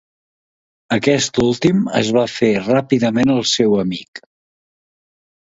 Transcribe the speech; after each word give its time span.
Aquest 0.95 1.37
últim 1.43 1.83
es 1.99 2.09
va 2.19 2.23
fer 2.37 2.49
ràpidament 2.69 3.35
el 3.35 3.45
seu 3.53 3.79
amic. 3.85 4.25